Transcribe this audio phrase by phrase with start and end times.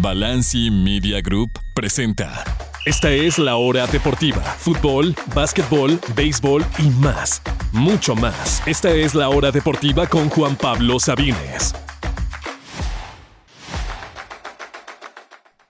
[0.00, 2.44] Balanci Media Group presenta.
[2.86, 4.40] Esta es la hora deportiva.
[4.40, 7.42] Fútbol, básquetbol, béisbol y más.
[7.72, 8.62] Mucho más.
[8.64, 11.74] Esta es la hora deportiva con Juan Pablo Sabines.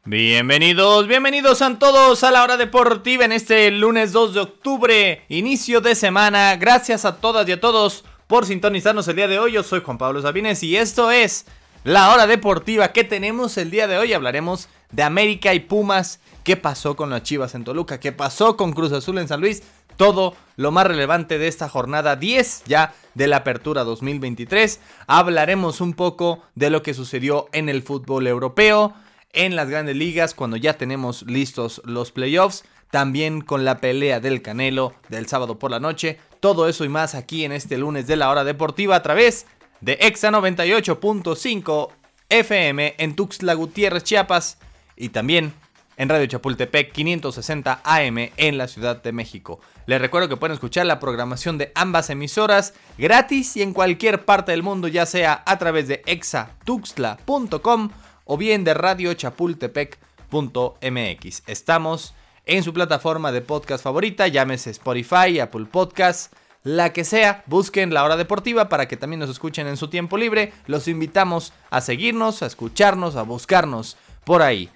[0.05, 5.81] Bienvenidos, bienvenidos a todos a la hora deportiva en este lunes 2 de octubre, inicio
[5.81, 6.55] de semana.
[6.57, 9.53] Gracias a todas y a todos por sintonizarnos el día de hoy.
[9.53, 11.47] Yo soy Juan Pablo Sabines y esto es
[11.89, 14.12] la hora deportiva que tenemos el día de hoy.
[14.12, 18.73] Hablaremos de América y Pumas, qué pasó con las Chivas en Toluca, qué pasó con
[18.73, 19.62] Cruz Azul en San Luis,
[19.96, 24.80] todo lo más relevante de esta jornada 10 ya de la apertura 2023.
[25.06, 28.93] Hablaremos un poco de lo que sucedió en el fútbol europeo
[29.32, 32.65] en las grandes ligas cuando ya tenemos listos los playoffs.
[32.91, 36.18] También con la pelea del Canelo del sábado por la noche.
[36.41, 39.46] Todo eso y más aquí en este lunes de la hora deportiva a través
[39.80, 41.91] de Exa 98.5
[42.28, 44.59] FM en Tuxtla Gutiérrez, Chiapas.
[44.96, 45.54] Y también
[45.98, 49.60] en Radio Chapultepec 560 AM en la Ciudad de México.
[49.87, 54.52] Les recuerdo que pueden escuchar la programación de ambas emisoras gratis y en cualquier parte
[54.52, 57.90] del mundo, ya sea a través de exatuxtla.com
[58.24, 61.42] o bien de radiochapultepec.mx.
[61.46, 62.15] Estamos
[62.46, 66.31] en su plataforma de podcast favorita, llámese Spotify, Apple Podcasts,
[66.62, 70.16] la que sea, busquen la hora deportiva para que también nos escuchen en su tiempo
[70.16, 70.53] libre.
[70.66, 74.69] Los invitamos a seguirnos, a escucharnos, a buscarnos por ahí.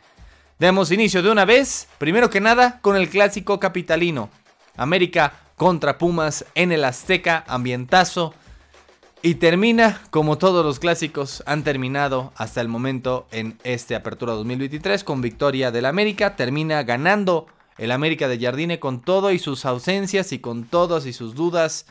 [0.58, 4.30] Demos inicio de una vez, primero que nada, con el clásico capitalino.
[4.77, 8.34] América contra Pumas en el Azteca, ambientazo,
[9.22, 15.05] y termina como todos los clásicos han terminado hasta el momento en este Apertura 2023
[15.05, 16.34] con victoria del América.
[16.34, 17.47] Termina ganando
[17.83, 21.86] el América de Jardine con todo y sus ausencias y con todas y sus dudas.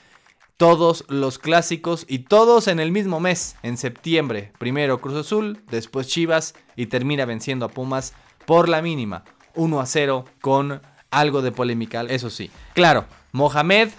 [0.56, 4.54] Todos los clásicos y todos en el mismo mes, en septiembre.
[4.58, 8.14] Primero Cruz Azul, después Chivas y termina venciendo a Pumas
[8.46, 9.26] por la mínima.
[9.56, 12.50] 1 a 0 con algo de polémica, eso sí.
[12.74, 13.90] Claro, Mohamed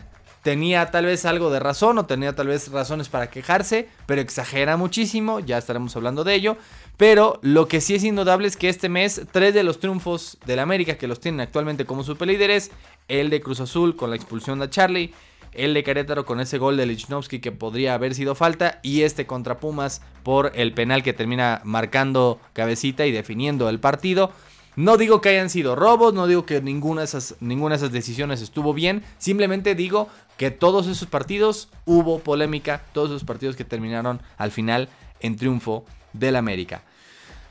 [0.42, 4.78] tenía tal vez algo de razón o tenía tal vez razones para quejarse, pero exagera
[4.78, 6.56] muchísimo, ya estaremos hablando de ello.
[6.96, 10.58] Pero lo que sí es indudable es que este mes, tres de los triunfos del
[10.58, 12.70] América que los tienen actualmente como superlíderes,
[13.08, 15.12] el de Cruz Azul con la expulsión de Charlie,
[15.52, 19.26] el de Querétaro con ese gol de Lichnowsky que podría haber sido falta y este
[19.26, 24.30] contra Pumas por el penal que termina marcando cabecita y definiendo el partido.
[24.74, 27.92] No digo que hayan sido robos, no digo que ninguna de esas, ninguna de esas
[27.92, 30.08] decisiones estuvo bien, simplemente digo
[30.38, 34.88] que todos esos partidos hubo polémica, todos esos partidos que terminaron al final
[35.22, 36.82] en triunfo del América.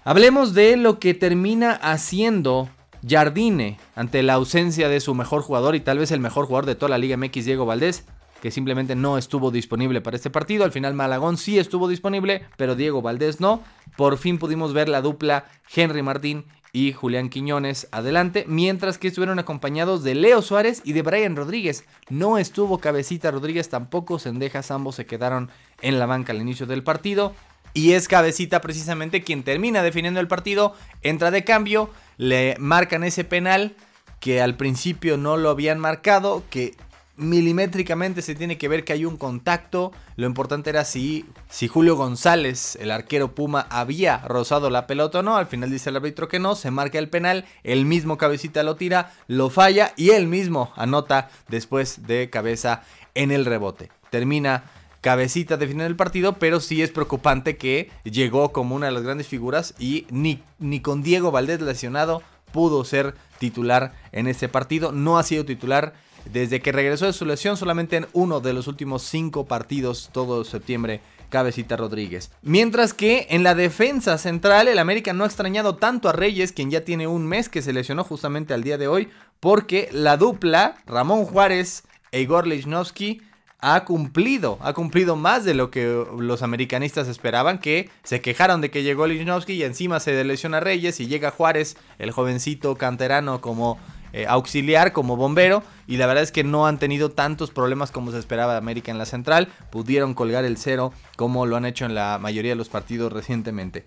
[0.04, 2.70] Hablemos de lo que termina haciendo
[3.08, 6.76] Jardine ante la ausencia de su mejor jugador y tal vez el mejor jugador de
[6.76, 8.06] toda la Liga MX, Diego Valdés,
[8.42, 10.64] que simplemente no estuvo disponible para este partido.
[10.64, 13.62] Al final Malagón sí estuvo disponible, pero Diego Valdés no.
[13.96, 19.40] Por fin pudimos ver la dupla Henry Martín y Julián Quiñones adelante, mientras que estuvieron
[19.40, 21.84] acompañados de Leo Suárez y de Brian Rodríguez.
[22.10, 25.50] No estuvo Cabecita Rodríguez, tampoco Sendejas, ambos se quedaron
[25.82, 27.34] en la banca al inicio del partido.
[27.74, 33.24] Y es Cabecita precisamente quien termina definiendo el partido, entra de cambio, le marcan ese
[33.24, 33.76] penal
[34.20, 36.76] que al principio no lo habían marcado, que
[37.22, 39.92] milimétricamente se tiene que ver que hay un contacto.
[40.16, 45.24] Lo importante era si, si Julio González, el arquero Puma, había rozado la pelota o
[45.24, 45.38] no.
[45.38, 48.76] Al final dice el árbitro que no, se marca el penal, el mismo cabecita lo
[48.76, 52.84] tira, lo falla y él mismo anota después de cabeza
[53.16, 53.90] en el rebote.
[54.10, 54.64] Termina
[55.02, 59.28] cabecita definiendo el partido, pero sí es preocupante que llegó como una de las grandes
[59.28, 64.92] figuras y ni, ni con Diego Valdés lesionado pudo ser titular en ese partido.
[64.92, 65.94] No ha sido titular
[66.32, 70.44] desde que regresó de su lesión solamente en uno de los últimos cinco partidos todo
[70.44, 72.30] septiembre Cabecita Rodríguez.
[72.44, 76.70] Mientras que en la defensa central el América no ha extrañado tanto a Reyes, quien
[76.70, 80.76] ya tiene un mes que se lesionó justamente al día de hoy, porque la dupla
[80.86, 83.22] Ramón Juárez e Igor Lichnowsky
[83.62, 88.72] ha cumplido, ha cumplido más de lo que los americanistas esperaban, que se quejaron de
[88.72, 93.78] que llegó Lichnowsky y encima se lesiona Reyes y llega Juárez, el jovencito canterano como
[94.14, 98.12] eh, auxiliar como bombero y la verdad es que no han tenido tantos problemas como
[98.12, 101.86] se esperaba de América en la central, pudieron colgar el cero como lo han hecho
[101.86, 103.86] en la mayoría de los partidos recientemente.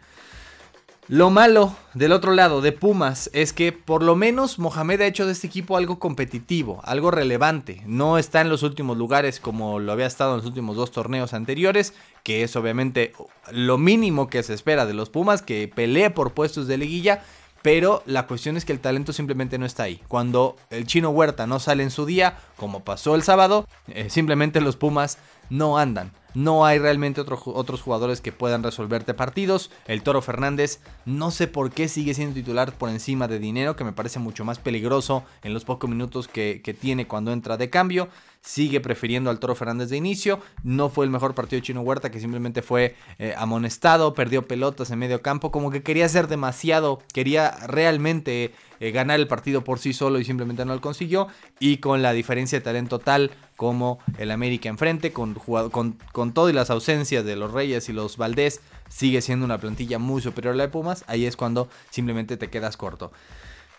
[1.08, 5.26] Lo malo del otro lado de Pumas es que por lo menos Mohamed ha hecho
[5.26, 7.82] de este equipo algo competitivo, algo relevante.
[7.84, 11.34] No está en los últimos lugares como lo había estado en los últimos dos torneos
[11.34, 11.92] anteriores,
[12.22, 13.12] que es obviamente
[13.52, 17.22] lo mínimo que se espera de los Pumas, que pelee por puestos de liguilla,
[17.60, 20.00] pero la cuestión es que el talento simplemente no está ahí.
[20.08, 24.62] Cuando el chino Huerta no sale en su día, como pasó el sábado, eh, simplemente
[24.62, 25.18] los Pumas
[25.54, 26.12] no andan.
[26.34, 29.70] No hay realmente otros jugadores que puedan resolverte partidos.
[29.86, 33.84] El Toro Fernández no sé por qué sigue siendo titular por encima de dinero, que
[33.84, 38.08] me parece mucho más peligroso en los pocos minutos que, tiene cuando entra de cambio.
[38.40, 40.40] Sigue prefiriendo al Toro Fernández de inicio.
[40.64, 44.90] No fue el mejor partido de Chino Huerta, que simplemente fue eh, amonestado, perdió pelotas
[44.90, 49.78] en medio campo, como que quería hacer demasiado, quería realmente eh, ganar el partido por
[49.78, 51.28] sí solo y simplemente no lo consiguió.
[51.60, 56.54] Y con la diferencia de talento tal como el América enfrente, con, con, con todas
[56.54, 60.56] las ausencias de los Reyes y los Valdés, sigue siendo una plantilla muy superior a
[60.56, 61.04] la de Pumas.
[61.06, 63.12] Ahí es cuando simplemente te quedas corto.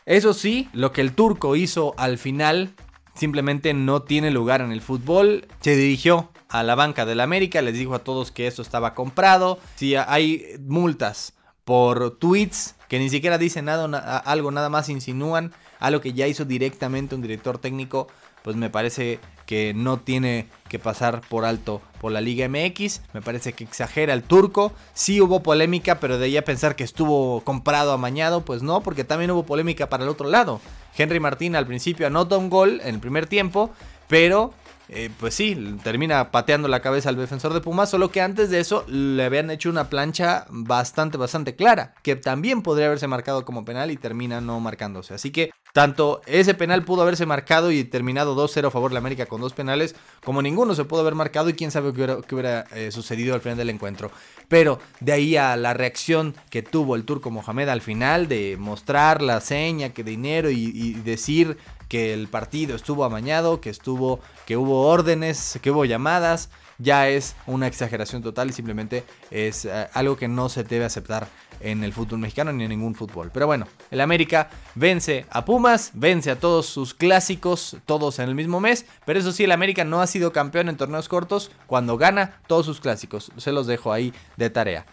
[0.06, 2.74] Eso sí, lo que el turco hizo al final
[3.16, 5.48] simplemente no tiene lugar en el fútbol.
[5.62, 9.60] Se dirigió a la banca del América, les dijo a todos que esto estaba comprado.
[9.76, 11.34] Si hay multas
[11.64, 16.46] por tweets que ni siquiera dicen nada, algo, nada más insinúan, algo que ya hizo
[16.46, 18.08] directamente un director técnico,
[18.44, 23.02] pues me parece que no tiene que pasar por alto por la Liga MX.
[23.14, 24.74] Me parece que exagera el turco.
[24.94, 29.04] Sí hubo polémica, pero de ahí a pensar que estuvo comprado, amañado, pues no, porque
[29.04, 30.60] también hubo polémica para el otro lado.
[30.98, 33.72] Henry Martín al principio anota un gol en el primer tiempo,
[34.08, 34.54] pero
[34.88, 38.60] eh, pues sí, termina pateando la cabeza al defensor de Pumas, solo que antes de
[38.60, 43.66] eso le habían hecho una plancha bastante, bastante clara, que también podría haberse marcado como
[43.66, 45.14] penal y termina no marcándose.
[45.14, 49.26] Así que tanto ese penal pudo haberse marcado y terminado 2-0 a favor de América
[49.26, 52.92] con dos penales, como ninguno se pudo haber marcado y quién sabe qué hubiera, eh,
[52.92, 54.12] sucedido al final del encuentro.
[54.48, 59.22] Pero de ahí a la reacción que tuvo el turco Mohamed al final de mostrar
[59.22, 64.88] la seña, que dinero y decir que el partido estuvo amañado, que estuvo, que hubo
[64.88, 70.28] órdenes, que hubo llamadas, ya es una exageración total y simplemente es eh, algo que
[70.28, 71.28] no se debe aceptar
[71.62, 73.32] en el fútbol mexicano ni en ningún fútbol.
[73.34, 78.36] Pero bueno, el América vence a Pumas, vence a todos sus clásicos, todos en el
[78.36, 81.98] mismo mes, pero eso sí, el América no ha sido campeón en torneos cortos cuando
[81.98, 83.32] gana todos sus clásicos.
[83.38, 84.86] Se los dejo ahí de tarea.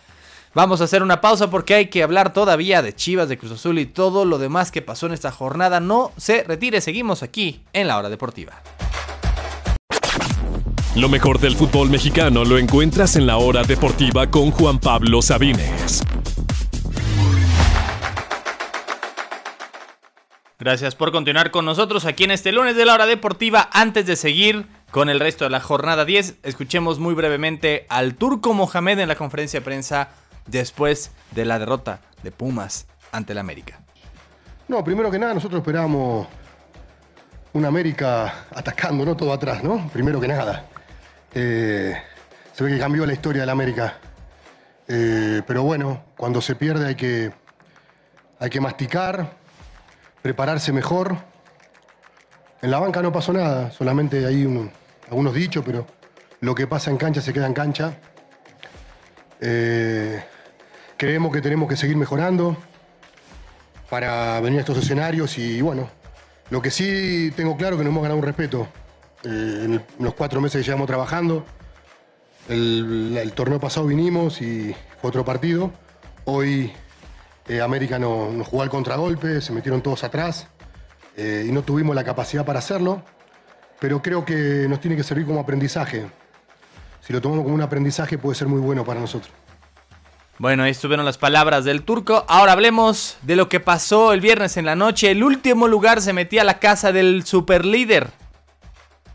[0.54, 3.78] Vamos a hacer una pausa porque hay que hablar todavía de Chivas, de Cruz Azul
[3.78, 5.80] y todo lo demás que pasó en esta jornada.
[5.80, 8.60] No se retire, seguimos aquí en la hora deportiva.
[10.94, 16.02] Lo mejor del fútbol mexicano lo encuentras en la hora deportiva con Juan Pablo Sabines.
[20.58, 23.70] Gracias por continuar con nosotros aquí en este lunes de la hora deportiva.
[23.72, 28.52] Antes de seguir con el resto de la jornada 10, escuchemos muy brevemente al turco
[28.52, 30.10] Mohamed en la conferencia de prensa
[30.46, 33.80] después de la derrota de Pumas ante el América?
[34.68, 36.28] No, primero que nada, nosotros esperábamos
[37.52, 39.16] una América atacando, ¿no?
[39.16, 39.88] Todo atrás, ¿no?
[39.92, 40.64] Primero que nada.
[41.34, 41.94] Eh,
[42.52, 43.98] se ve que cambió la historia del América.
[44.88, 47.32] Eh, pero bueno, cuando se pierde hay que,
[48.38, 49.32] hay que masticar,
[50.22, 51.16] prepararse mejor.
[52.62, 54.46] En la banca no pasó nada, solamente hay
[55.08, 55.86] algunos dichos, pero
[56.40, 57.94] lo que pasa en cancha se queda en cancha.
[59.40, 60.22] Eh,
[61.02, 62.56] creemos que tenemos que seguir mejorando
[63.90, 65.90] para venir a estos escenarios y bueno,
[66.48, 68.68] lo que sí tengo claro es que nos hemos ganado un respeto
[69.24, 71.44] eh, en, los cuatro meses que llevamos trabajando.
[72.48, 75.72] El, torneo pasado vinimos y fue otro partido.
[76.24, 76.72] Hoy
[77.48, 80.46] eh, América nos jugó al contragolpe, se metieron todos atrás
[81.16, 83.02] y no tuvimos la capacidad para hacerlo,
[83.80, 86.06] pero creo que nos tiene que servir como aprendizaje
[87.02, 89.32] si lo tomamos como un aprendizaje puede ser muy bueno para nosotros.
[90.38, 92.24] Bueno, ahí estuvieron las palabras del turco.
[92.26, 95.10] Ahora hablemos de lo que pasó el viernes en la noche.
[95.10, 98.10] El último lugar se metía a la casa del superlíder.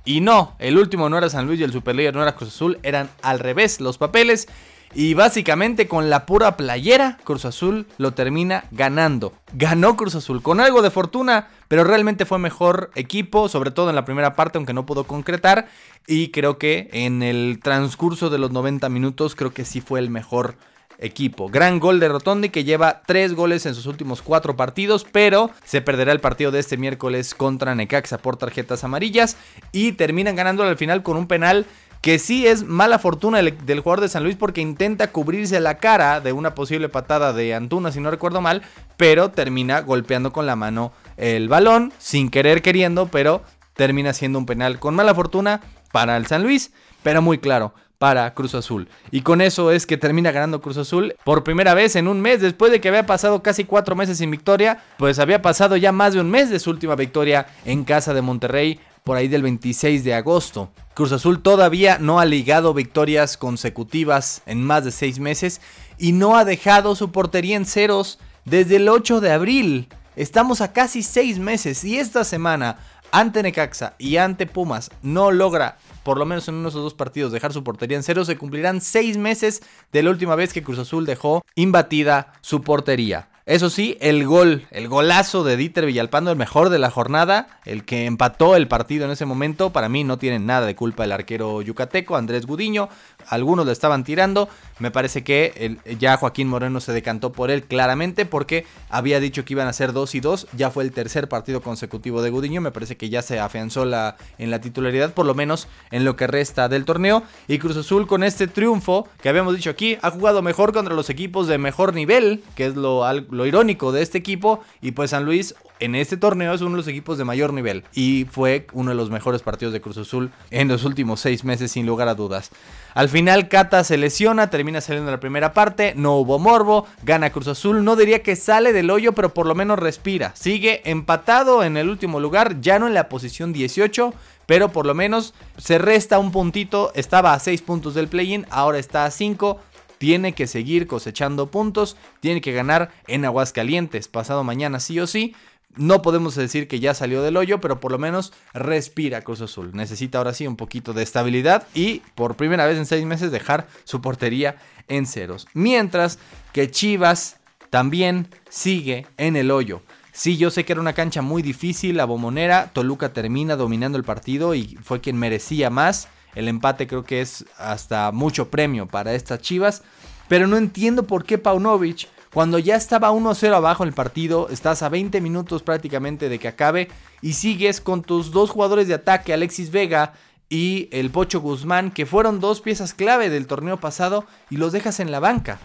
[0.06, 2.80] Y no, el último no era San Luis y el superlíder no era Cruz Azul,
[2.82, 4.48] eran al revés los papeles.
[4.94, 9.34] Y básicamente con la pura playera, Cruz Azul lo termina ganando.
[9.52, 13.96] Ganó Cruz Azul con algo de fortuna, pero realmente fue mejor equipo, sobre todo en
[13.96, 15.68] la primera parte, aunque no pudo concretar.
[16.08, 20.10] Y creo que en el transcurso de los 90 minutos, creo que sí fue el
[20.10, 20.56] mejor
[21.00, 21.50] equipo.
[21.50, 25.82] Gran gol de Rotondi que lleva tres goles en sus últimos cuatro partidos, pero se
[25.82, 29.38] perderá el partido de este miércoles contra Necaxa por tarjetas amarillas
[29.72, 31.66] y terminan ganando al final con un penal
[32.02, 36.22] que sí es mala fortuna del, jugador de San Luis porque intenta cubrirse la cara
[36.22, 38.62] de una posible patada de Antuna, si no recuerdo mal,
[38.98, 43.42] pero termina golpeando con la mano el balón, sin querer queriendo, pero
[43.74, 45.62] termina siendo un penal con mala fortuna
[45.92, 46.72] para el San Luis,
[47.04, 48.88] pero muy claro para Cruz Azul.
[49.12, 52.42] Y con eso es que termina ganando Cruz Azul por primera vez en un mes,
[52.42, 56.14] después de que había pasado casi cuatro meses sin victoria, pues había pasado ya más
[56.14, 60.04] de un mes de su última victoria en casa de Monterrey por ahí del 26
[60.04, 60.70] de agosto.
[60.94, 65.62] Cruz Azul todavía no ha ligado victorias consecutivas en más de seis meses
[65.98, 69.90] y no ha dejado su portería en ceros desde el 8 de abril.
[70.16, 72.80] Estamos a casi seis meses y esta semana
[73.12, 75.78] ante Necaxa y ante Pumas no logra
[76.08, 78.80] por lo menos en unos o dos partidos, dejar su portería en cero, se cumplirán
[78.80, 79.62] seis meses
[79.92, 83.28] de la última vez que Cruz Azul dejó imbatida su portería.
[83.46, 87.84] Eso sí, el gol, el golazo de Dieter Villalpando, el mejor de la jornada, el
[87.84, 91.12] que empató el partido en ese momento, para mí no tiene nada de culpa el
[91.12, 92.88] arquero yucateco, Andrés Gudiño,
[93.28, 95.54] algunos lo estaban tirando, me parece que
[95.86, 99.74] el, ya Joaquín Moreno se decantó por él claramente porque había dicho que iban a
[99.74, 103.10] ser 2 y 2, ya fue el tercer partido consecutivo de Gudiño, me parece que
[103.10, 106.86] ya se afianzó la, en la titularidad, por lo menos en lo que resta del
[106.86, 110.94] torneo, y Cruz Azul con este triunfo que habíamos dicho aquí, ha jugado mejor contra
[110.94, 114.62] los equipos de mejor nivel, que es lo, lo irónico de este equipo.
[114.82, 117.84] Y pues San Luis en este torneo es uno de los equipos de mayor nivel.
[117.94, 121.72] Y fue uno de los mejores partidos de Cruz Azul en los últimos seis meses,
[121.72, 122.52] sin lugar a dudas.
[122.94, 123.17] Al final,
[123.50, 125.94] Cata se lesiona, termina saliendo la primera parte.
[125.96, 127.84] No hubo morbo, gana Cruz Azul.
[127.84, 130.34] No diría que sale del hoyo, pero por lo menos respira.
[130.36, 134.14] Sigue empatado en el último lugar, ya no en la posición 18
[134.46, 138.80] pero por lo menos se resta un puntito, estaba a 6 puntos del play-in, ahora
[138.80, 139.60] está a 5,
[139.98, 145.36] tiene que seguir cosechando puntos, tiene que ganar en Aguascalientes pasado mañana sí o sí.
[145.78, 149.72] No podemos decir que ya salió del hoyo, pero por lo menos respira Cruz Azul.
[149.74, 153.68] Necesita ahora sí un poquito de estabilidad y por primera vez en seis meses dejar
[153.84, 154.58] su portería
[154.88, 155.48] en ceros.
[155.54, 156.20] Mientras
[156.52, 157.38] que Chivas
[157.70, 159.82] también sigue en el hoyo.
[160.14, 162.72] Sí, yo sé que era una cancha muy difícil, la bombonera.
[162.74, 166.08] Toluca termina dominando el partido y fue quien merecía más.
[166.34, 169.84] El empate creo que es hasta mucho premio para estas Chivas.
[170.28, 174.90] Pero no entiendo por qué Paunovic, cuando ya estaba 1-0 abajo el partido, estás a
[174.90, 176.90] 20 minutos prácticamente de que acabe
[177.22, 180.14] y sigues con tus dos jugadores de ataque, Alexis Vega
[180.50, 185.00] y el Pocho Guzmán, que fueron dos piezas clave del torneo pasado, y los dejas
[185.00, 185.60] en la banca.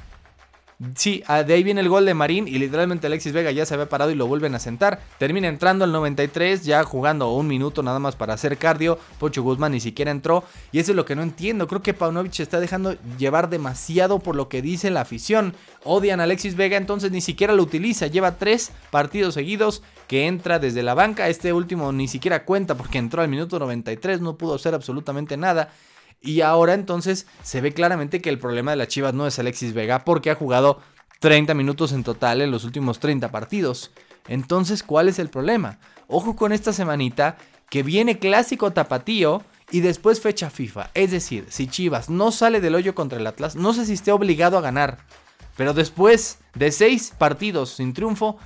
[0.96, 3.74] Sí, ah, de ahí viene el gol de Marín y literalmente Alexis Vega ya se
[3.74, 5.00] había parado y lo vuelven a sentar.
[5.18, 8.98] Termina entrando al 93, ya jugando un minuto nada más para hacer cardio.
[9.20, 11.68] Pocho Guzmán ni siquiera entró y eso es lo que no entiendo.
[11.68, 15.54] Creo que Paunovic está dejando llevar demasiado por lo que dice la afición.
[15.84, 18.08] Odian a Alexis Vega, entonces ni siquiera lo utiliza.
[18.08, 21.28] Lleva tres partidos seguidos que entra desde la banca.
[21.28, 25.70] Este último ni siquiera cuenta porque entró al minuto 93, no pudo hacer absolutamente nada.
[26.22, 29.74] Y ahora entonces se ve claramente que el problema de las Chivas no es Alexis
[29.74, 30.80] Vega porque ha jugado
[31.18, 33.90] 30 minutos en total en los últimos 30 partidos.
[34.28, 35.78] Entonces, ¿cuál es el problema?
[36.06, 37.36] Ojo con esta semanita
[37.68, 40.90] que viene clásico tapatío y después fecha FIFA.
[40.94, 44.12] Es decir, si Chivas no sale del hoyo contra el Atlas, no sé si esté
[44.12, 44.98] obligado a ganar.
[45.56, 48.38] Pero después de 6 partidos sin triunfo,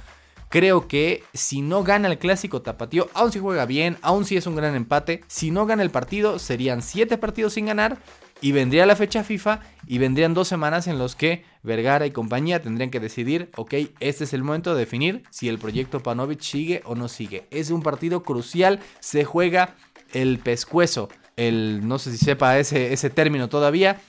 [0.48, 4.46] Creo que si no gana el clásico tapatío, aún si juega bien, aún si es
[4.46, 7.98] un gran empate, si no gana el partido, serían 7 partidos sin ganar
[8.40, 12.62] y vendría la fecha FIFA y vendrían dos semanas en los que Vergara y compañía
[12.62, 16.82] tendrían que decidir, ok, este es el momento de definir si el proyecto Panovich sigue
[16.84, 17.46] o no sigue.
[17.50, 19.74] Es un partido crucial, se juega
[20.12, 24.00] el pescuezo, el no sé si sepa ese, ese término todavía,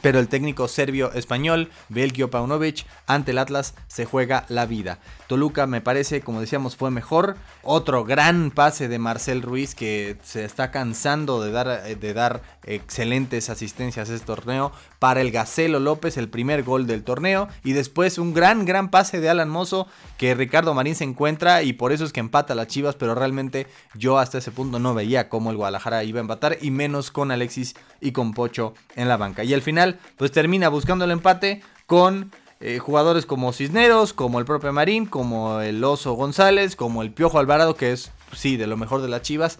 [0.00, 4.98] pero el técnico serbio-español, Belgio Paunovic, ante el Atlas se juega la vida.
[5.26, 7.36] Toluca me parece, como decíamos, fue mejor.
[7.62, 13.50] Otro gran pase de Marcel Ruiz que se está cansando de dar, de dar excelentes
[13.50, 14.72] asistencias a este torneo.
[15.00, 17.48] Para el Gacelo López, el primer gol del torneo.
[17.64, 21.72] Y después un gran, gran pase de Alan Mozo que Ricardo Marín se encuentra y
[21.72, 22.94] por eso es que empata a las Chivas.
[22.94, 26.70] Pero realmente yo hasta ese punto no veía cómo el Guadalajara iba a empatar y
[26.70, 29.42] menos con Alexis y con Pocho en la banca.
[29.42, 32.30] Y al final, pues termina buscando el empate con
[32.62, 37.38] eh, jugadores como Cisneros, como el propio Marín, como el Oso González, como el Piojo
[37.38, 39.58] Alvarado, que es, sí, de lo mejor de las Chivas.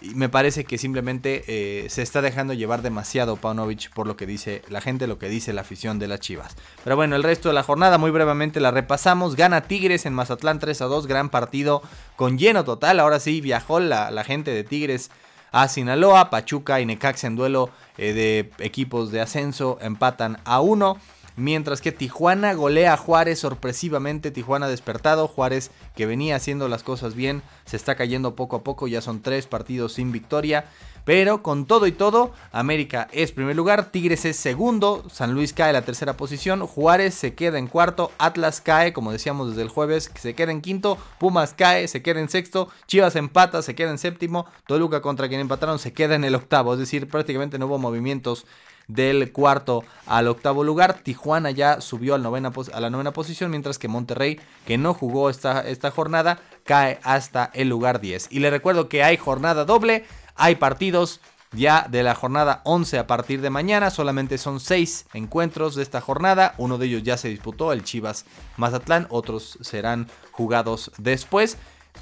[0.00, 4.26] Y me parece que simplemente eh, se está dejando llevar demasiado Paunovic por lo que
[4.26, 6.56] dice la gente, lo que dice la afición de las Chivas.
[6.84, 9.34] Pero bueno, el resto de la jornada muy brevemente la repasamos.
[9.34, 11.82] Gana Tigres en Mazatlán 3 a 2, gran partido
[12.16, 13.00] con lleno total.
[13.00, 15.10] Ahora sí viajó la, gente de Tigres
[15.50, 20.98] a Sinaloa, Pachuca y Necaxa en duelo eh, de equipos de ascenso empatan a 1.
[21.38, 24.32] Mientras que Tijuana golea a Juárez sorpresivamente.
[24.32, 25.28] Tijuana despertado.
[25.28, 27.42] Juárez que venía haciendo las cosas bien.
[27.64, 28.88] Se está cayendo poco a poco.
[28.88, 30.64] Ya son tres partidos sin victoria.
[31.04, 35.70] Pero con todo y todo, América es primer lugar, Tigres es segundo, San Luis cae
[35.70, 39.70] en la tercera posición, Juárez se queda en cuarto, Atlas cae, como decíamos desde el
[39.70, 43.88] jueves, se queda en quinto, Pumas cae, se queda en sexto, Chivas empata, se queda
[43.90, 47.68] en séptimo, Toluca contra quien empataron se queda en el octavo, es decir, prácticamente no
[47.68, 48.44] hubo movimientos
[48.88, 51.00] del cuarto al octavo lugar.
[51.02, 55.90] Tijuana ya subió a la novena posición, mientras que Monterrey, que no jugó esta, esta
[55.90, 58.28] jornada, cae hasta el lugar 10.
[58.30, 60.04] Y le recuerdo que hay jornada doble,
[60.34, 61.20] hay partidos
[61.52, 63.90] ya de la jornada 11 a partir de mañana.
[63.90, 66.54] Solamente son 6 encuentros de esta jornada.
[66.58, 68.24] Uno de ellos ya se disputó, el Chivas
[68.56, 69.06] Mazatlán.
[69.10, 71.56] Otros serán jugados después.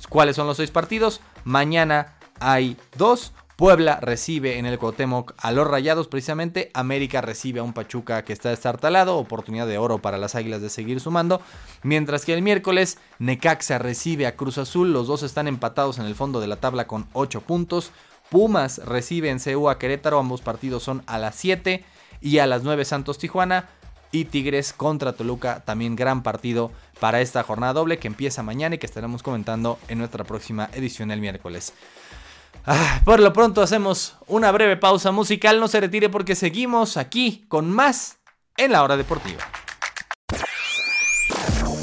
[0.08, 1.20] ¿Cuáles son los 6 partidos?
[1.44, 3.32] Mañana hay 2.
[3.56, 6.70] Puebla recibe en el Cuauhtémoc a los Rayados precisamente.
[6.75, 9.16] América recibe a un Pachuca que está destartalado.
[9.16, 11.40] Oportunidad de oro para las Águilas de seguir sumando.
[11.82, 14.92] Mientras que el miércoles Necaxa recibe a Cruz Azul.
[14.92, 17.92] Los dos están empatados en el fondo de la tabla con 8 puntos.
[18.28, 20.18] Pumas recibe en CU a Querétaro.
[20.18, 21.82] Ambos partidos son a las 7
[22.20, 23.70] y a las 9 Santos Tijuana.
[24.12, 26.70] Y Tigres contra Toluca, también gran partido
[27.00, 31.10] para esta jornada doble que empieza mañana y que estaremos comentando en nuestra próxima edición
[31.10, 31.72] el miércoles.
[32.68, 37.44] Ah, por lo pronto hacemos una breve pausa musical, no se retire porque seguimos aquí
[37.46, 38.18] con más
[38.56, 39.44] en la hora deportiva.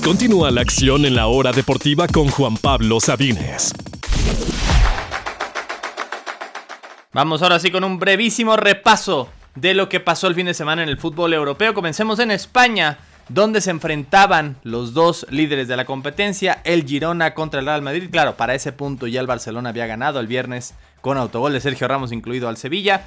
[0.03, 3.73] Continúa la acción en la hora deportiva con Juan Pablo Sabines.
[7.13, 10.83] Vamos ahora sí con un brevísimo repaso de lo que pasó el fin de semana
[10.83, 11.73] en el fútbol europeo.
[11.73, 12.97] Comencemos en España
[13.29, 18.09] donde se enfrentaban los dos líderes de la competencia, el Girona contra el Real Madrid.
[18.11, 21.87] Claro, para ese punto ya el Barcelona había ganado el viernes con autogol de Sergio
[21.87, 23.05] Ramos incluido al Sevilla,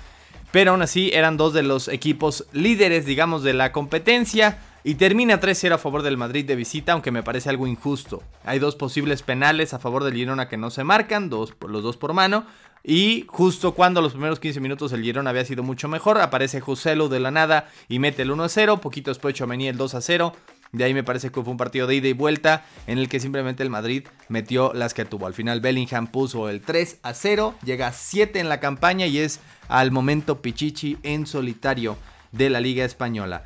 [0.53, 4.59] pero aún así eran dos de los equipos líderes, digamos, de la competencia.
[4.85, 8.23] Y termina 3-0 a favor del Madrid de visita, aunque me parece algo injusto.
[8.45, 11.97] Hay dos posibles penales a favor del Girona que no se marcan, dos, los dos
[11.97, 12.47] por mano.
[12.89, 17.09] Y justo cuando los primeros 15 minutos el Girona había sido mucho mejor, aparece Joselu
[17.09, 18.79] de la nada y mete el 1-0.
[18.79, 20.33] Poquito después venía el 2-0.
[20.71, 23.19] De ahí me parece que fue un partido de ida y vuelta en el que
[23.19, 25.27] simplemente el Madrid metió las que tuvo.
[25.27, 29.19] Al final Bellingham puso el 3 a 0, llega a 7 en la campaña y
[29.19, 31.97] es al momento Pichichi en solitario
[32.31, 33.43] de la Liga Española.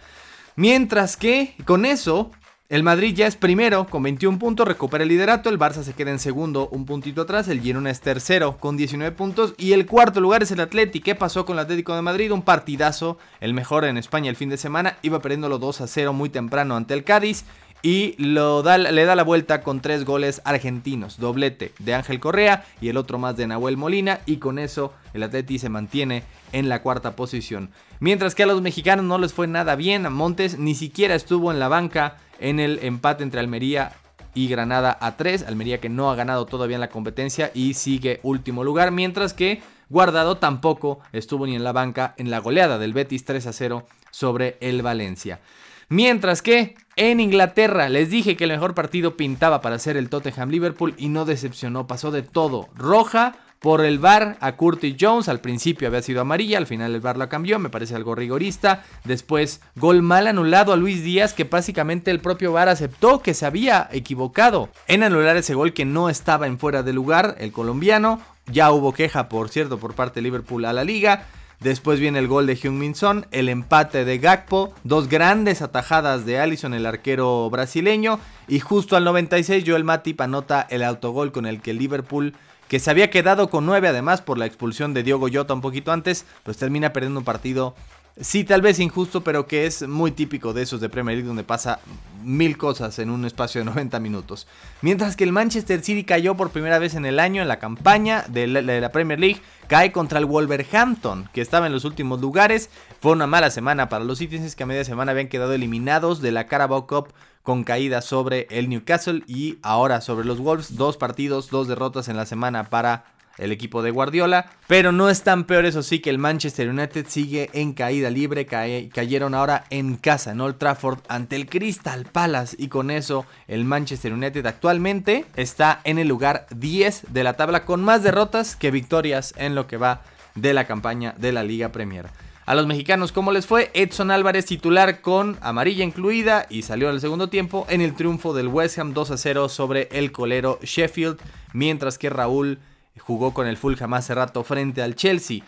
[0.57, 2.31] Mientras que con eso
[2.71, 6.12] el Madrid ya es primero con 21 puntos, recupera el liderato, el Barça se queda
[6.12, 10.21] en segundo un puntito atrás, el Girona es tercero con 19 puntos y el cuarto
[10.21, 11.05] lugar es el Atlético.
[11.05, 12.31] ¿Qué pasó con el Atlético de Madrid?
[12.31, 16.12] Un partidazo, el mejor en España el fin de semana, iba perdiéndolo 2 a 0
[16.12, 17.45] muy temprano ante el Cádiz
[17.83, 22.65] y lo da, le da la vuelta con tres goles argentinos, doblete de Ángel Correa
[22.81, 26.23] y el otro más de Nahuel Molina y con eso el Atleti se mantiene
[26.53, 27.71] en la cuarta posición.
[28.00, 31.61] Mientras que a los mexicanos no les fue nada bien, Montes ni siquiera estuvo en
[31.61, 33.92] la banca en el empate entre Almería
[34.35, 35.45] y Granada a 3.
[35.47, 39.63] Almería que no ha ganado todavía en la competencia y sigue último lugar, mientras que
[39.91, 43.86] Guardado tampoco estuvo ni en la banca en la goleada del Betis 3 a 0
[44.13, 45.41] sobre el Valencia.
[45.89, 50.50] Mientras que en Inglaterra les dije que el mejor partido pintaba para ser el Tottenham
[50.50, 52.69] Liverpool y no decepcionó, pasó de todo.
[52.76, 55.29] Roja por el VAR a Curtis Jones.
[55.29, 58.85] Al principio había sido amarilla, al final el VAR la cambió, me parece algo rigorista.
[59.05, 63.47] Después, gol mal anulado a Luis Díaz, que básicamente el propio VAR aceptó que se
[63.47, 68.21] había equivocado en anular ese gol que no estaba en fuera de lugar, el colombiano.
[68.51, 71.27] Ya hubo queja, por cierto, por parte de Liverpool a la liga.
[71.61, 76.39] Después viene el gol de Hyun-Min Son, el empate de Gakpo, dos grandes atajadas de
[76.39, 78.19] Allison, el arquero brasileño,
[78.49, 82.35] y justo al 96 Joel Matip anota el autogol con el que Liverpool
[82.71, 85.91] que se había quedado con 9 además por la expulsión de Diogo Jota un poquito
[85.91, 87.75] antes, pues termina perdiendo un partido,
[88.21, 91.43] sí tal vez injusto, pero que es muy típico de esos de Premier League donde
[91.43, 91.80] pasa
[92.23, 94.47] mil cosas en un espacio de 90 minutos.
[94.83, 98.25] Mientras que el Manchester City cayó por primera vez en el año en la campaña
[98.28, 102.71] de la, Premier League, cae contra el Wolverhampton, que estaba en los últimos lugares.
[103.00, 106.30] Fue una mala semana para los Citizens que a media semana habían quedado eliminados de
[106.30, 107.09] la Carabao Cup
[107.43, 110.76] con caída sobre el Newcastle y ahora sobre los Wolves.
[110.76, 113.05] Dos partidos, dos derrotas en la semana para
[113.39, 114.50] el equipo de Guardiola.
[114.67, 118.47] Pero no es tan peor eso sí que el Manchester United sigue en caída libre.
[118.47, 122.57] cayeron ahora en casa, en Old Trafford, ante el Crystal Palace.
[122.59, 127.65] Y con eso el Manchester United actualmente está en el lugar 10 de la tabla
[127.65, 130.03] con más derrotas que victorias en lo que va
[130.35, 132.09] de la campaña de la Liga Premier.
[132.50, 133.71] A los mexicanos, ¿cómo les fue?
[133.75, 138.34] Edson Álvarez titular con amarilla incluida y salió en el segundo tiempo en el triunfo
[138.34, 141.21] del West Ham 2 a 0 sobre el colero Sheffield,
[141.52, 142.58] mientras que Raúl
[142.99, 145.45] jugó con el Fulham hace rato frente al Chelsea.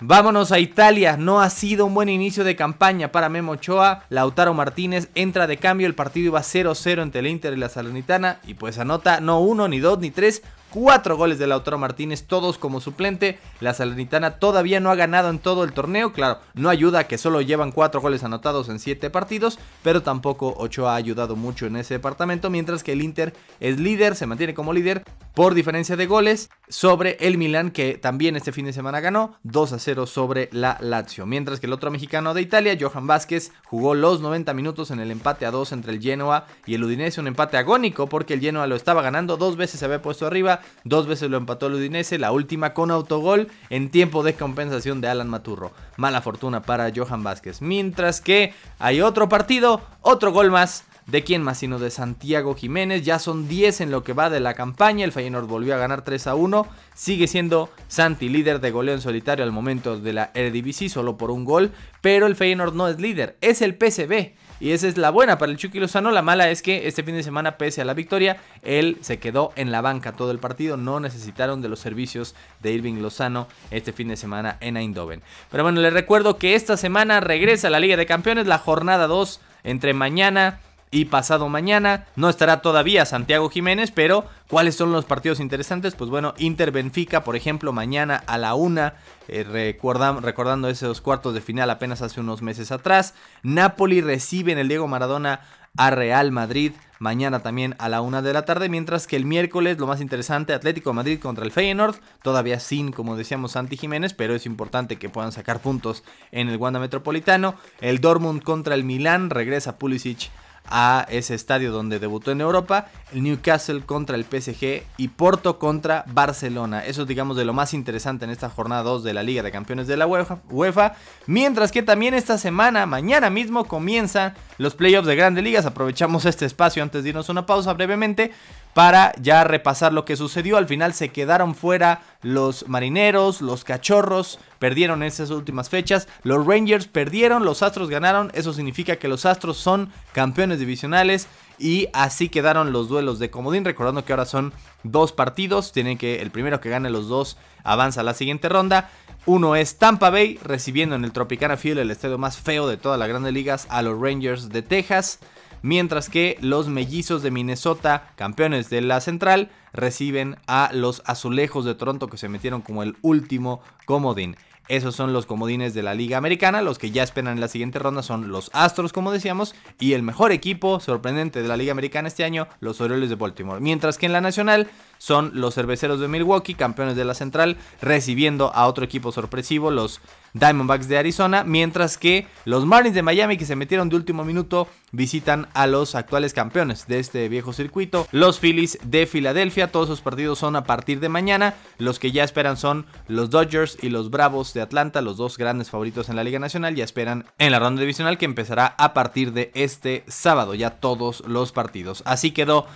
[0.00, 4.54] Vámonos a Italia, no ha sido un buen inicio de campaña para Memo Ochoa, Lautaro
[4.54, 8.40] Martínez entra de cambio, el partido iba 0-0 entre el Inter y la Salernitana.
[8.46, 10.42] Y pues anota no uno, ni dos, ni tres,
[10.74, 13.38] Cuatro goles de Lautaro Martínez, todos como suplente.
[13.60, 16.12] La Salernitana todavía no ha ganado en todo el torneo.
[16.12, 20.94] Claro, no ayuda que solo llevan cuatro goles anotados en siete partidos, pero tampoco Ochoa
[20.94, 22.50] ha ayudado mucho en ese departamento.
[22.50, 27.18] Mientras que el Inter es líder, se mantiene como líder por diferencia de goles sobre
[27.20, 31.24] el Milan, que también este fin de semana ganó 2 a 0 sobre la Lazio.
[31.24, 35.12] Mientras que el otro mexicano de Italia, Johan Vázquez, jugó los 90 minutos en el
[35.12, 38.66] empate a 2 entre el Genoa y el Udinese, un empate agónico porque el Genoa
[38.66, 42.18] lo estaba ganando, dos veces se había puesto arriba, Dos veces lo empató el Udinese,
[42.18, 45.72] la última con autogol en tiempo de compensación de Alan Maturro.
[45.96, 47.62] Mala fortuna para Johan Vázquez.
[47.62, 51.58] Mientras que hay otro partido, otro gol más ¿De quién más?
[51.58, 53.02] Sino de Santiago Jiménez.
[53.02, 55.04] Ya son 10 en lo que va de la campaña.
[55.04, 56.66] El Feyenoord volvió a ganar 3 a 1.
[56.94, 61.30] Sigue siendo Santi líder de goleo en solitario al momento de la Eredivisie, solo por
[61.30, 61.72] un gol.
[62.00, 64.32] Pero el Feyenoord no es líder, es el PSV.
[64.60, 66.10] Y esa es la buena para el Chucky Lozano.
[66.10, 69.52] La mala es que este fin de semana, pese a la victoria, él se quedó
[69.56, 70.76] en la banca todo el partido.
[70.76, 75.22] No necesitaron de los servicios de Irving Lozano este fin de semana en Eindhoven.
[75.50, 79.40] Pero bueno, les recuerdo que esta semana regresa la Liga de Campeones, la jornada 2
[79.64, 80.60] entre mañana
[80.94, 82.06] y pasado mañana.
[82.14, 85.96] No estará todavía Santiago Jiménez, pero ¿cuáles son los partidos interesantes?
[85.96, 88.94] Pues bueno, Inter Benfica, por ejemplo, mañana a la una,
[89.26, 93.14] eh, recordando esos cuartos de final apenas hace unos meses atrás.
[93.42, 95.40] Napoli recibe en el Diego Maradona
[95.76, 99.78] a Real Madrid mañana también a la una de la tarde, mientras que el miércoles
[99.78, 104.34] lo más interesante, Atlético Madrid contra el Feyenoord, todavía sin, como decíamos, Santi Jiménez, pero
[104.34, 106.02] es importante que puedan sacar puntos
[106.32, 110.30] en el Wanda Metropolitano, el Dortmund contra el Milán, regresa Pulisic
[110.66, 116.04] a ese estadio donde debutó en Europa, el Newcastle contra el PSG y Porto contra
[116.08, 116.84] Barcelona.
[116.84, 119.50] Eso es digamos de lo más interesante en esta jornada 2 de la Liga de
[119.50, 120.94] Campeones de la UEFA,
[121.26, 125.66] mientras que también esta semana, mañana mismo comienzan los playoffs de Grandes Ligas.
[125.66, 128.32] Aprovechamos este espacio antes de irnos una pausa brevemente
[128.74, 130.56] para ya repasar lo que sucedió.
[130.56, 136.08] Al final se quedaron fuera los marineros, los cachorros, perdieron esas últimas fechas.
[136.24, 138.30] Los Rangers perdieron, los Astros ganaron.
[138.34, 141.28] Eso significa que los Astros son campeones divisionales.
[141.56, 143.64] Y así quedaron los duelos de comodín.
[143.64, 145.70] Recordando que ahora son dos partidos.
[145.70, 148.90] Tienen que el primero que gane los dos avanza a la siguiente ronda.
[149.24, 152.98] Uno es Tampa Bay recibiendo en el Tropicana Field, el estadio más feo de todas
[152.98, 155.20] las grandes ligas, a los Rangers de Texas
[155.64, 161.74] mientras que los mellizos de Minnesota, campeones de la central, reciben a los azulejos de
[161.74, 164.36] Toronto que se metieron como el último comodín.
[164.68, 166.60] Esos son los comodines de la Liga Americana.
[166.60, 169.54] Los que ya esperan en la siguiente ronda son los Astros, como decíamos.
[169.80, 173.60] Y el mejor equipo sorprendente de la Liga Americana este año, los Orioles de Baltimore.
[173.60, 178.54] Mientras que en la Nacional son los Cerveceros de Milwaukee, campeones de la Central, recibiendo
[178.54, 180.00] a otro equipo sorpresivo, los
[180.34, 184.68] Diamondbacks de Arizona, mientras que los Marlins de Miami, que se metieron de último minuto,
[184.90, 189.70] visitan a los actuales campeones de este viejo circuito, los Phillies de Filadelfia.
[189.70, 191.54] Todos esos partidos son a partir de mañana.
[191.78, 195.70] Los que ya esperan son los Dodgers y los Bravos de Atlanta, los dos grandes
[195.70, 196.74] favoritos en la Liga Nacional.
[196.74, 201.22] Ya esperan en la ronda divisional que empezará a partir de este sábado, ya todos
[201.26, 202.02] los partidos.
[202.06, 202.66] Así quedó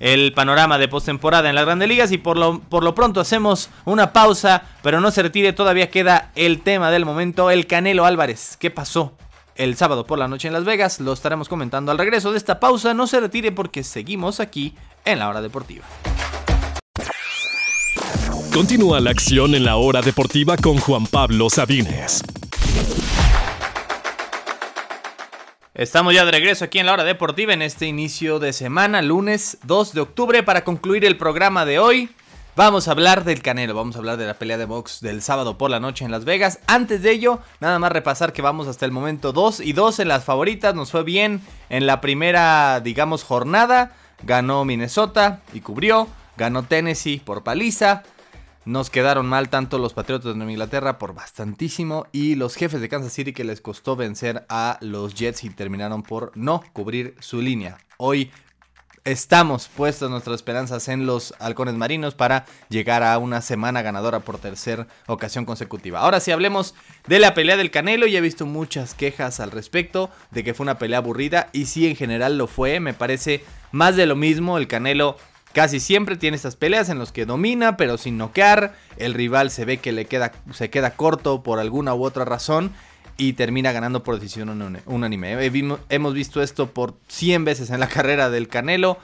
[0.00, 3.70] el panorama de postemporada en las grandes ligas y por lo, por lo pronto hacemos
[3.84, 8.56] una pausa, pero no se retire, todavía queda el tema del momento, el Canelo Álvarez.
[8.58, 9.16] ¿Qué pasó?
[9.56, 12.58] El sábado por la noche en Las Vegas, lo estaremos comentando al regreso de esta
[12.58, 15.84] pausa, no se retire porque seguimos aquí en la hora deportiva.
[18.52, 22.22] Continúa la acción en la hora deportiva con Juan Pablo Sabines.
[25.74, 29.58] Estamos ya de regreso aquí en la hora deportiva en este inicio de semana, lunes
[29.64, 32.10] 2 de octubre, para concluir el programa de hoy.
[32.54, 35.58] Vamos a hablar del Canelo, vamos a hablar de la pelea de box del sábado
[35.58, 36.60] por la noche en Las Vegas.
[36.68, 40.06] Antes de ello, nada más repasar que vamos hasta el momento 2 y 2 en
[40.06, 40.76] las favoritas.
[40.76, 43.96] Nos fue bien en la primera, digamos, jornada.
[44.22, 46.06] Ganó Minnesota y cubrió.
[46.36, 48.04] Ganó Tennessee por paliza.
[48.66, 52.88] Nos quedaron mal tanto los Patriotas de Nueva Inglaterra por bastantísimo y los jefes de
[52.88, 57.42] Kansas City que les costó vencer a los Jets y terminaron por no cubrir su
[57.42, 57.76] línea.
[57.98, 58.30] Hoy
[59.04, 64.38] estamos puestos nuestras esperanzas en los halcones marinos para llegar a una semana ganadora por
[64.38, 66.00] tercera ocasión consecutiva.
[66.00, 66.74] Ahora sí hablemos
[67.06, 68.06] de la pelea del Canelo.
[68.06, 71.86] Ya he visto muchas quejas al respecto de que fue una pelea aburrida y sí
[71.86, 72.80] en general lo fue.
[72.80, 74.56] Me parece más de lo mismo.
[74.56, 75.18] El Canelo
[75.54, 78.74] Casi siempre tiene estas peleas en las que domina, pero sin noquear.
[78.96, 82.72] El rival se ve que le queda, se queda corto por alguna u otra razón
[83.16, 85.36] y termina ganando por decisión unánime.
[85.90, 88.98] Hemos visto esto por 100 veces en la carrera del Canelo.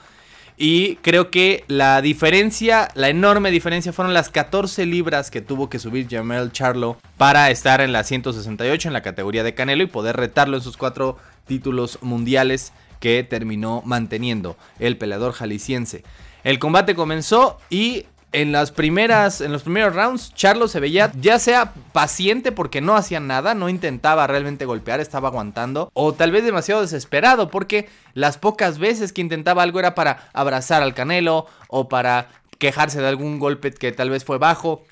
[0.57, 5.79] Y creo que la diferencia, la enorme diferencia fueron las 14 libras que tuvo que
[5.79, 10.17] subir Jamel Charlo para estar en la 168 en la categoría de Canelo y poder
[10.17, 16.03] retarlo en sus cuatro títulos mundiales que terminó manteniendo el peleador jalisciense.
[16.43, 21.37] El combate comenzó y en las primeras, en los primeros rounds, Charlo se veía ya
[21.37, 26.45] sea paciente porque no hacía nada, no intentaba realmente golpear, estaba aguantando, o tal vez
[26.45, 31.89] demasiado desesperado porque las pocas veces que intentaba algo era para abrazar al Canelo o
[31.89, 34.83] para quejarse de algún golpe que tal vez fue bajo.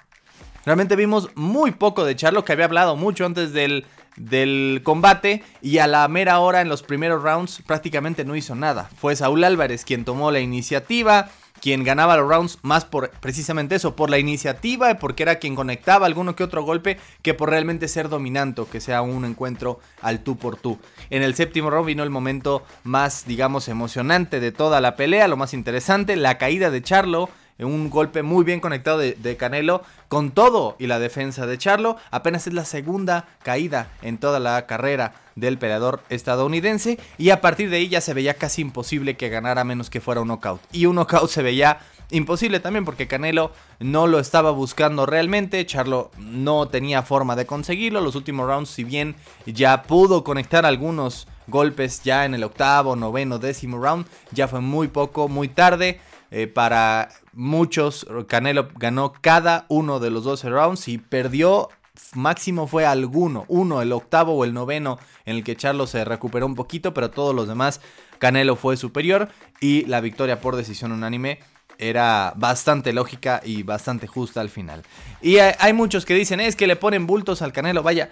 [0.66, 3.86] Realmente vimos muy poco de Charlo, que había hablado mucho antes del,
[4.20, 8.90] del combate y a la mera hora en los primeros rounds prácticamente no hizo nada.
[8.98, 11.30] Fue Saúl Álvarez quien tomó la iniciativa,
[11.60, 16.06] quien ganaba los rounds más por precisamente eso, por la iniciativa, porque era quien conectaba
[16.06, 20.38] alguno que otro golpe, que por realmente ser dominante, que sea un encuentro al tú
[20.38, 20.80] por tú.
[21.10, 25.38] En el séptimo round vino el momento más, digamos, emocionante de toda la pelea, lo
[25.38, 27.30] más interesante, la caída de Charlo
[27.66, 31.98] un golpe muy bien conectado de, Canelo con todo y la defensa de Charlo.
[32.12, 37.70] Apenas es la segunda caída en toda la carrera del peleador estadounidense y a partir
[37.70, 40.62] de ahí ya se veía casi imposible que ganara menos que fuera un knockout.
[40.72, 41.80] Y un knockout se veía
[42.12, 48.02] imposible también porque Canelo no lo estaba buscando realmente, Charlo no tenía forma de conseguirlo,
[48.02, 53.40] los últimos rounds si bien ya pudo conectar algunos golpes ya en el octavo, noveno,
[53.40, 56.00] décimo round, ya fue muy poco, muy tarde.
[56.32, 61.70] Eh, para muchos, Canelo ganó cada uno de los 12 rounds y perdió
[62.14, 66.46] máximo fue alguno, uno, el octavo o el noveno, en el que Charlo se recuperó
[66.46, 67.82] un poquito, pero todos los demás,
[68.20, 71.40] Canelo fue superior y la victoria por decisión unánime
[71.78, 74.84] era bastante lógica y bastante justa al final.
[75.22, 78.10] Y hay muchos que dicen, es que le ponen bultos al Canelo, vaya,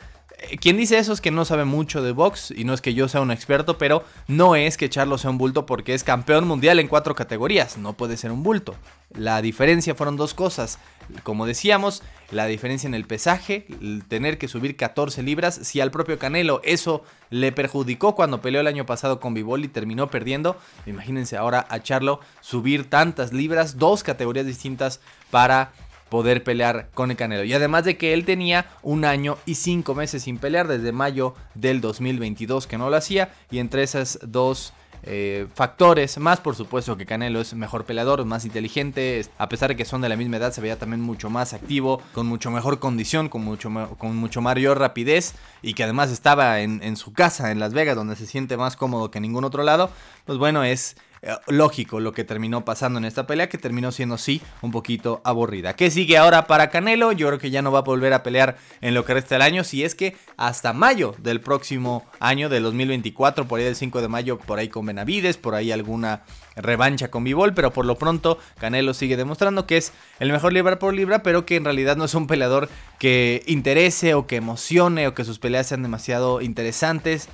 [0.59, 3.07] quien dice eso es que no sabe mucho de box y no es que yo
[3.07, 6.79] sea un experto, pero no es que Charlo sea un bulto porque es campeón mundial
[6.79, 8.75] en cuatro categorías, no puede ser un bulto.
[9.15, 10.79] La diferencia fueron dos cosas,
[11.23, 15.91] como decíamos, la diferencia en el pesaje, el tener que subir 14 libras, si al
[15.91, 20.57] propio Canelo eso le perjudicó cuando peleó el año pasado con Bivol y terminó perdiendo,
[20.85, 24.99] imagínense ahora a Charlo subir tantas libras, dos categorías distintas
[25.31, 25.71] para
[26.09, 27.43] poder pelear con el Canelo.
[27.43, 31.33] Y además de que él tenía un año y cinco meses sin pelear desde mayo
[31.55, 33.31] del 2022 que no lo hacía.
[33.51, 38.45] Y entre esas dos eh, factores, más por supuesto que Canelo es mejor peleador, más
[38.45, 41.53] inteligente, a pesar de que son de la misma edad, se veía también mucho más
[41.53, 46.61] activo, con mucho mejor condición, con mucho, con mucho mayor rapidez y que además estaba
[46.61, 49.43] en, en su casa en Las Vegas, donde se siente más cómodo que en ningún
[49.43, 49.89] otro lado,
[50.25, 50.97] pues bueno, es
[51.47, 55.75] lógico lo que terminó pasando en esta pelea, que terminó siendo sí un poquito aburrida.
[55.75, 57.11] ¿Qué sigue ahora para Canelo?
[57.11, 59.41] Yo creo que ya no va a volver a pelear en lo que resta del
[59.41, 64.01] año, si es que hasta mayo del próximo año, del 2024, por ahí del 5
[64.01, 66.23] de mayo, por ahí con Benavides, por ahí alguna
[66.55, 70.79] revancha con Bivol, pero por lo pronto Canelo sigue demostrando que es el mejor libra
[70.79, 75.07] por libra, pero que en realidad no es un peleador que interese o que emocione
[75.07, 77.29] o que sus peleas sean demasiado interesantes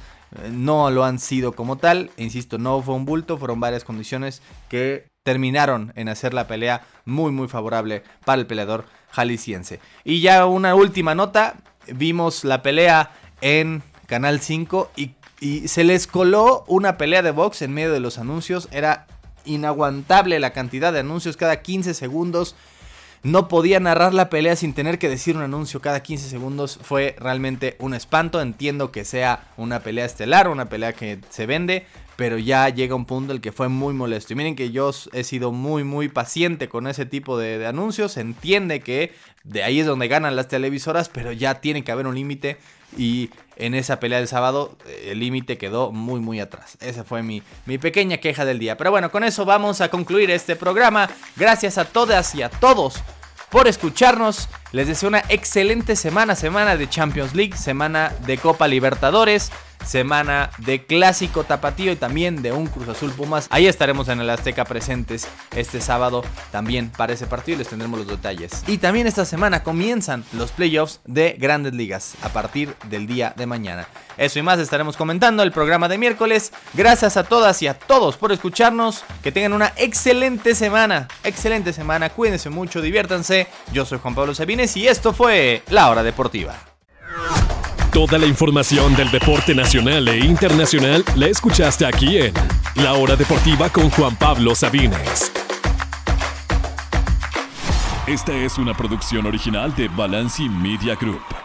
[0.52, 2.12] no lo han sido como tal.
[2.18, 7.32] Insisto, no fue un bulto, fueron varias condiciones que terminaron en hacer la pelea muy
[7.32, 9.80] muy favorable para el peleador jalisciense.
[10.04, 11.56] Y ya una última nota,
[11.88, 17.62] vimos la pelea en Canal 5 y, y se les coló una pelea de box
[17.62, 19.08] en medio de los anuncios, era
[19.46, 22.56] inaguantable la cantidad de anuncios cada 15 segundos
[23.24, 26.78] no podía narrar la pelea sin tener que decir un anuncio cada 15 segundos.
[26.84, 28.42] Fue realmente un espanto.
[28.42, 31.86] Entiendo que sea una pelea estelar, una pelea que se vende,
[32.18, 34.34] pero ya llega un punto en el que fue muy molesto.
[34.34, 38.18] Y miren que yo he sido muy, muy paciente con ese tipo de, anuncios.
[38.18, 39.14] Entiende que
[39.46, 42.58] de ahí es donde ganan las televisoras, pero ya tiene que haber un límite.
[42.98, 46.78] Y en esa pelea del sábado eh, el límite quedó muy muy atrás.
[46.82, 48.76] Esa fue mi, mi pequeña queja del día.
[48.76, 51.10] Pero bueno, con eso vamos a concluir este programa.
[51.38, 53.02] Gracias a todas y a todos
[53.54, 54.50] por escucharnos.
[54.72, 59.52] Les deseo una excelente semana, semana de Champions League, semana de Copa Libertadores
[59.86, 63.48] semana de clásico tapatío y también de un Cruz Azul Pumas.
[63.50, 68.00] Ahí estaremos en el Azteca presentes este sábado también para ese partido y les tendremos
[68.00, 68.64] los detalles.
[68.68, 73.46] Y también esta semana comienzan los playoffs de grandes ligas a partir del día de
[73.46, 73.88] mañana.
[74.18, 76.54] Eso y más estaremos comentando el programa de miércoles.
[76.74, 79.04] Gracias a todas y a todos por escucharnos.
[79.24, 81.08] Que tengan una excelente semana.
[81.24, 82.10] Excelente semana.
[82.10, 83.48] Cuídense mucho, diviértanse.
[83.72, 86.56] Yo soy Juan Pablo Sabines y esto fue La Hora Deportiva.
[87.94, 92.34] Toda la información del deporte nacional e internacional la escuchaste aquí en
[92.74, 95.32] La Hora Deportiva con Juan Pablo Sabines.
[98.08, 101.44] Esta es una producción original de Balanci Media Group.